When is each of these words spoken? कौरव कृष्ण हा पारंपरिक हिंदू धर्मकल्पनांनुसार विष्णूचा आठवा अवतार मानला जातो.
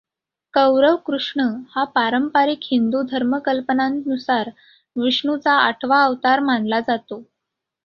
कौरव 0.53 0.95
कृष्ण 1.07 1.43
हा 1.69 1.83
पारंपरिक 1.95 2.59
हिंदू 2.63 3.01
धर्मकल्पनांनुसार 3.11 4.49
विष्णूचा 4.95 5.53
आठवा 5.59 6.03
अवतार 6.03 6.39
मानला 6.41 6.79
जातो. 6.79 7.23